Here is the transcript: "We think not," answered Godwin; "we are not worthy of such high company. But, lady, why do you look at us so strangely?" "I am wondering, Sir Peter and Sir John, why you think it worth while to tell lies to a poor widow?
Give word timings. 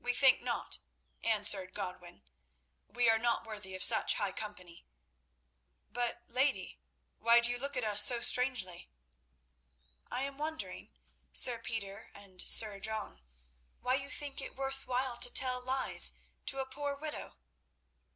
"We 0.00 0.12
think 0.14 0.42
not," 0.42 0.80
answered 1.22 1.74
Godwin; 1.74 2.24
"we 2.88 3.08
are 3.08 3.20
not 3.20 3.46
worthy 3.46 3.76
of 3.76 3.84
such 3.84 4.14
high 4.14 4.32
company. 4.32 4.84
But, 5.92 6.24
lady, 6.26 6.80
why 7.20 7.38
do 7.38 7.52
you 7.52 7.56
look 7.58 7.76
at 7.76 7.84
us 7.84 8.04
so 8.04 8.20
strangely?" 8.20 8.90
"I 10.10 10.22
am 10.24 10.38
wondering, 10.38 10.90
Sir 11.32 11.60
Peter 11.60 12.10
and 12.14 12.42
Sir 12.42 12.80
John, 12.80 13.22
why 13.80 13.94
you 13.94 14.10
think 14.10 14.40
it 14.40 14.56
worth 14.56 14.88
while 14.88 15.16
to 15.18 15.32
tell 15.32 15.60
lies 15.62 16.14
to 16.46 16.58
a 16.58 16.66
poor 16.66 16.96
widow? 16.96 17.36